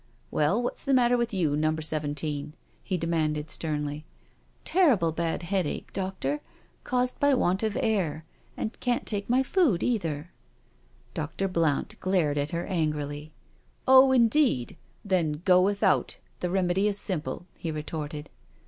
"Well, 0.31 0.63
what's 0.63 0.83
the 0.83 0.95
matter 0.95 1.15
with 1.15 1.31
you. 1.31 1.55
Number 1.55 1.83
Seven 1.83 2.15
teen?" 2.15 2.53
he 2.81 2.97
demanded 2.97 3.51
sternly." 3.51 4.03
Terrible 4.73 5.11
bad 5.11 5.43
headache, 5.43 5.93
doctor— 5.93 6.41
caused 6.83 7.19
by 7.19 7.35
want 7.35 7.61
of 7.61 7.77
air— 7.79 8.25
and 8.57 8.75
can't 8.79 9.05
take 9.05 9.29
my 9.29 9.43
food 9.43 9.83
either." 9.83 10.31
Dr. 11.13 11.47
Blount 11.47 11.99
glared 11.99 12.39
at 12.39 12.49
her 12.49 12.65
angrily." 12.65 13.31
Oh, 13.87 14.11
indeed— 14.11 14.75
then 15.05 15.43
go 15.45 15.61
without— 15.61 16.17
the 16.39 16.49
remedy 16.49 16.87
is 16.87 16.97
simple," 16.97 17.45
he 17.55 17.69
retorted. 17.69 18.31